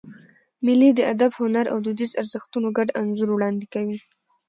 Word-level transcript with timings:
مېلې 0.65 0.89
د 0.95 0.99
ادب، 1.13 1.31
هنر 1.41 1.65
او 1.73 1.77
دودیزو 1.85 2.17
ارزښتونو 2.21 2.67
ګډ 2.77 2.87
انځور 2.99 3.29
وړاندي 3.31 3.67
کوي. 3.73 3.99